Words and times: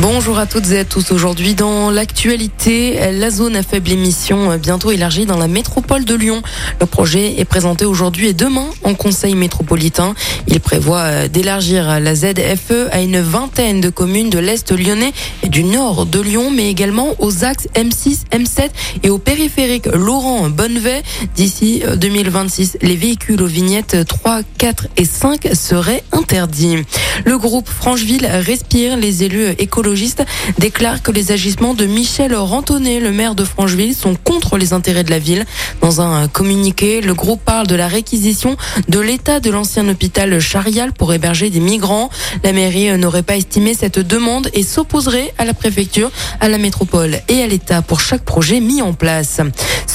Bonjour 0.00 0.38
à 0.38 0.46
toutes 0.46 0.72
et 0.72 0.80
à 0.80 0.84
tous. 0.84 1.12
Aujourd'hui, 1.12 1.54
dans 1.54 1.88
l'actualité, 1.90 3.12
la 3.12 3.30
zone 3.30 3.54
à 3.54 3.62
faible 3.62 3.92
émission 3.92 4.56
bientôt 4.56 4.90
élargie 4.90 5.24
dans 5.24 5.38
la 5.38 5.46
métropole 5.46 6.04
de 6.04 6.14
Lyon. 6.14 6.42
Le 6.80 6.86
projet 6.86 7.38
est 7.38 7.44
présenté 7.44 7.84
aujourd'hui 7.84 8.26
et 8.26 8.32
demain 8.32 8.66
en 8.82 8.94
conseil 8.94 9.36
métropolitain. 9.36 10.14
Il 10.48 10.58
prévoit 10.58 11.28
d'élargir 11.28 12.00
la 12.00 12.14
ZFE 12.16 12.88
à 12.90 13.02
une 13.02 13.20
vingtaine 13.20 13.80
de 13.80 13.88
communes 13.88 14.30
de 14.30 14.38
l'Est 14.40 14.72
lyonnais 14.72 15.12
et 15.44 15.48
du 15.48 15.62
nord 15.62 16.06
de 16.06 16.20
Lyon, 16.20 16.50
mais 16.50 16.68
également 16.68 17.14
aux 17.20 17.44
axes 17.44 17.68
M6, 17.76 18.24
M7 18.32 18.70
et 19.04 19.10
au 19.10 19.18
périphérique 19.18 19.86
Laurent-Bonnevet. 19.86 21.02
D'ici 21.36 21.82
2026, 21.96 22.78
les 22.82 22.96
véhicules 22.96 23.40
aux 23.40 23.46
vignettes 23.46 24.04
3, 24.06 24.40
4 24.58 24.88
et 24.96 25.04
5 25.04 25.48
seraient 25.54 26.02
interdits. 26.10 26.78
Le 27.24 27.38
groupe 27.38 27.68
Francheville 27.68 28.26
respire 28.26 28.96
les 28.96 29.22
élus 29.22 29.50
écologiques 29.58 29.83
déclare 30.58 31.02
que 31.02 31.10
les 31.10 31.32
agissements 31.32 31.74
de 31.74 31.86
Michel 31.86 32.34
Rantonnet, 32.34 33.00
le 33.00 33.12
maire 33.12 33.34
de 33.34 33.44
Francheville, 33.44 33.94
sont 33.94 34.14
contre 34.14 34.56
les 34.56 34.72
intérêts 34.72 35.04
de 35.04 35.10
la 35.10 35.18
ville. 35.18 35.44
Dans 35.80 36.00
un 36.00 36.28
communiqué, 36.28 37.00
le 37.00 37.14
groupe 37.14 37.42
parle 37.44 37.66
de 37.66 37.74
la 37.74 37.88
réquisition 37.88 38.56
de 38.88 39.00
l'état 39.00 39.40
de 39.40 39.50
l'ancien 39.50 39.88
hôpital 39.88 40.40
Charial 40.40 40.92
pour 40.92 41.12
héberger 41.12 41.50
des 41.50 41.60
migrants. 41.60 42.10
La 42.42 42.52
mairie 42.52 42.96
n'aurait 42.98 43.22
pas 43.22 43.36
estimé 43.36 43.74
cette 43.74 43.98
demande 43.98 44.50
et 44.54 44.62
s'opposerait 44.62 45.34
à 45.38 45.44
la 45.44 45.54
préfecture, 45.54 46.10
à 46.40 46.48
la 46.48 46.58
métropole 46.58 47.18
et 47.28 47.42
à 47.42 47.46
l'État 47.46 47.82
pour 47.82 48.00
chaque 48.00 48.24
projet 48.24 48.60
mis 48.60 48.82
en 48.82 48.92
place. 48.92 49.40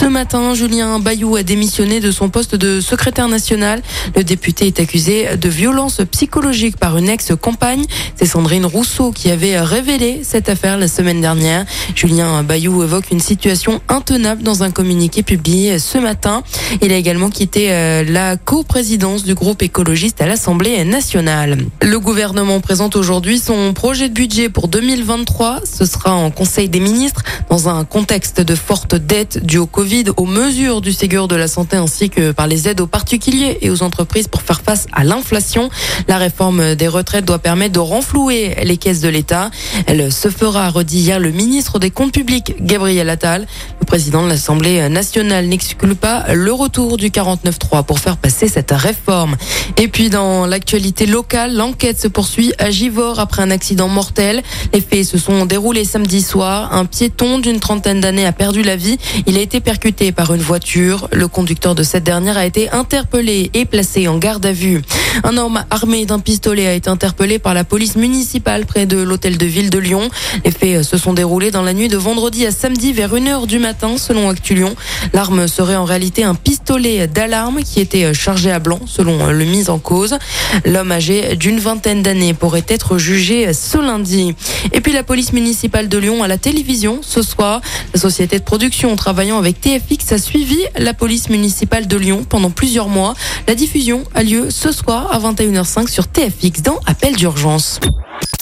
Ce 0.00 0.06
matin, 0.06 0.54
Julien 0.54 1.00
Bayou 1.00 1.34
a 1.34 1.42
démissionné 1.42 1.98
de 1.98 2.12
son 2.12 2.28
poste 2.28 2.54
de 2.54 2.80
secrétaire 2.80 3.26
national. 3.26 3.82
Le 4.14 4.22
député 4.22 4.68
est 4.68 4.78
accusé 4.78 5.36
de 5.36 5.48
violence 5.48 6.00
psychologique 6.12 6.76
par 6.76 6.96
une 6.98 7.08
ex-compagne. 7.08 7.84
C'est 8.14 8.26
Sandrine 8.26 8.64
Rousseau 8.64 9.10
qui 9.10 9.28
avait 9.28 9.58
révélé 9.58 10.20
cette 10.22 10.48
affaire 10.48 10.78
la 10.78 10.86
semaine 10.86 11.20
dernière. 11.20 11.66
Julien 11.96 12.44
Bayou 12.44 12.84
évoque 12.84 13.10
une 13.10 13.18
situation 13.18 13.80
intenable 13.88 14.44
dans 14.44 14.62
un 14.62 14.70
communiqué 14.70 15.24
publié 15.24 15.80
ce 15.80 15.98
matin. 15.98 16.44
Il 16.80 16.92
a 16.92 16.96
également 16.96 17.28
quitté 17.28 17.72
euh, 17.72 18.04
la 18.04 18.36
coprésidence 18.36 19.24
du 19.24 19.34
groupe 19.34 19.62
écologiste 19.62 20.20
à 20.20 20.26
l'Assemblée 20.26 20.84
nationale. 20.84 21.58
Le 21.82 21.98
gouvernement 21.98 22.60
présente 22.60 22.94
aujourd'hui 22.94 23.40
son 23.40 23.72
projet 23.72 24.08
de 24.08 24.14
budget 24.14 24.48
pour 24.48 24.68
2023. 24.68 25.62
Ce 25.64 25.84
sera 25.86 26.14
en 26.14 26.30
Conseil 26.30 26.68
des 26.68 26.80
ministres 26.80 27.24
dans 27.50 27.68
un 27.68 27.84
contexte 27.84 28.40
de 28.40 28.54
forte 28.54 28.94
dette 28.94 29.44
due 29.44 29.58
au 29.58 29.66
Covid, 29.66 29.87
aux 30.16 30.26
mesures 30.26 30.82
du 30.82 30.92
Ségur 30.92 31.28
de 31.28 31.36
la 31.36 31.48
santé 31.48 31.76
ainsi 31.76 32.10
que 32.10 32.32
par 32.32 32.46
les 32.46 32.68
aides 32.68 32.80
aux 32.80 32.86
particuliers 32.86 33.56
et 33.62 33.70
aux 33.70 33.82
entreprises 33.82 34.28
pour 34.28 34.42
faire 34.42 34.60
face 34.60 34.86
à 34.92 35.02
l'inflation. 35.02 35.70
La 36.08 36.18
réforme 36.18 36.74
des 36.74 36.88
retraites 36.88 37.24
doit 37.24 37.38
permettre 37.38 37.72
de 37.72 37.78
renflouer 37.78 38.54
les 38.64 38.76
caisses 38.76 39.00
de 39.00 39.08
l'État. 39.08 39.50
Elle 39.86 40.12
se 40.12 40.28
fera, 40.28 40.68
redit 40.68 40.98
hier 40.98 41.18
le 41.18 41.30
ministre 41.30 41.78
des 41.78 41.90
Comptes 41.90 42.12
publics, 42.12 42.54
Gabriel 42.60 43.08
Attal. 43.08 43.46
Président 43.88 44.22
de 44.22 44.28
l'Assemblée 44.28 44.86
nationale 44.90 45.46
n'exclut 45.46 45.94
pas 45.94 46.26
le 46.34 46.52
retour 46.52 46.98
du 46.98 47.08
49-3 47.08 47.86
pour 47.86 48.00
faire 48.00 48.18
passer 48.18 48.46
cette 48.46 48.70
réforme. 48.70 49.34
Et 49.78 49.88
puis 49.88 50.10
dans 50.10 50.44
l'actualité 50.44 51.06
locale, 51.06 51.56
l'enquête 51.56 51.98
se 51.98 52.06
poursuit 52.06 52.52
à 52.58 52.70
Givors 52.70 53.18
après 53.18 53.40
un 53.40 53.50
accident 53.50 53.88
mortel. 53.88 54.42
Les 54.74 54.82
faits 54.82 55.06
se 55.06 55.16
sont 55.16 55.46
déroulés 55.46 55.86
samedi 55.86 56.20
soir. 56.20 56.74
Un 56.74 56.84
piéton 56.84 57.38
d'une 57.38 57.60
trentaine 57.60 58.02
d'années 58.02 58.26
a 58.26 58.32
perdu 58.32 58.62
la 58.62 58.76
vie. 58.76 58.98
Il 59.26 59.38
a 59.38 59.40
été 59.40 59.58
percuté 59.60 60.12
par 60.12 60.34
une 60.34 60.42
voiture. 60.42 61.08
Le 61.10 61.26
conducteur 61.26 61.74
de 61.74 61.82
cette 61.82 62.04
dernière 62.04 62.36
a 62.36 62.44
été 62.44 62.70
interpellé 62.70 63.50
et 63.54 63.64
placé 63.64 64.06
en 64.06 64.18
garde 64.18 64.44
à 64.44 64.52
vue. 64.52 64.82
Un 65.24 65.38
homme 65.38 65.64
armé 65.70 66.04
d'un 66.04 66.18
pistolet 66.18 66.66
a 66.66 66.74
été 66.74 66.90
interpellé 66.90 67.38
par 67.38 67.54
la 67.54 67.64
police 67.64 67.96
municipale 67.96 68.66
près 68.66 68.84
de 68.84 68.98
l'hôtel 68.98 69.38
de 69.38 69.46
ville 69.46 69.70
de 69.70 69.78
Lyon. 69.78 70.10
Les 70.44 70.50
faits 70.50 70.82
se 70.82 70.98
sont 70.98 71.14
déroulés 71.14 71.50
dans 71.50 71.62
la 71.62 71.72
nuit 71.72 71.88
de 71.88 71.96
vendredi 71.96 72.44
à 72.44 72.50
samedi 72.50 72.92
vers 72.92 73.14
1h 73.14 73.46
du 73.46 73.58
matin 73.58 73.77
selon 73.96 74.28
Actu 74.30 74.54
Lyon. 74.54 74.74
L'arme 75.12 75.46
serait 75.46 75.76
en 75.76 75.84
réalité 75.84 76.24
un 76.24 76.34
pistolet 76.34 77.06
d'alarme 77.06 77.62
qui 77.62 77.80
était 77.80 78.12
chargé 78.12 78.50
à 78.50 78.58
blanc 78.58 78.80
selon 78.86 79.28
le 79.28 79.44
mise 79.44 79.70
en 79.70 79.78
cause. 79.78 80.18
L'homme 80.64 80.90
âgé 80.90 81.36
d'une 81.36 81.60
vingtaine 81.60 82.02
d'années 82.02 82.34
pourrait 82.34 82.64
être 82.68 82.98
jugé 82.98 83.52
ce 83.52 83.78
lundi. 83.78 84.34
Et 84.72 84.80
puis 84.80 84.92
la 84.92 85.02
police 85.02 85.32
municipale 85.32 85.88
de 85.88 85.98
Lyon 85.98 86.22
à 86.22 86.28
la 86.28 86.38
télévision 86.38 87.00
ce 87.02 87.22
soir. 87.22 87.60
La 87.94 88.00
société 88.00 88.38
de 88.38 88.44
production 88.44 88.94
travaillant 88.96 89.38
avec 89.38 89.60
TFX 89.60 90.12
a 90.12 90.18
suivi 90.18 90.58
la 90.76 90.94
police 90.94 91.28
municipale 91.28 91.86
de 91.86 91.96
Lyon 91.96 92.24
pendant 92.28 92.50
plusieurs 92.50 92.88
mois. 92.88 93.14
La 93.46 93.54
diffusion 93.54 94.04
a 94.14 94.22
lieu 94.22 94.50
ce 94.50 94.72
soir 94.72 95.12
à 95.12 95.18
21h05 95.18 95.88
sur 95.88 96.08
TFX 96.08 96.62
dans 96.62 96.80
Appel 96.86 97.14
d'urgence. 97.14 97.80